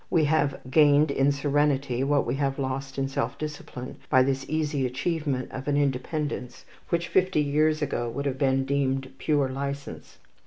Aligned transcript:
We 0.09 0.23
have 0.25 0.59
gained 0.71 1.11
in 1.11 1.31
serenity 1.31 2.03
what 2.03 2.25
we 2.25 2.33
have 2.37 2.57
lost 2.57 2.97
in 2.97 3.07
self 3.07 3.37
discipline 3.37 3.97
by 4.09 4.23
this 4.23 4.49
easy 4.49 4.83
achievement 4.83 5.51
of 5.51 5.67
an 5.67 5.77
independence 5.77 6.65
which, 6.89 7.07
fifty 7.07 7.39
years 7.41 7.83
ago, 7.83 8.09
would 8.09 8.25
have 8.25 8.39
been 8.39 8.65
deemed 8.65 9.13
pure 9.19 9.47
licence. 9.49 10.17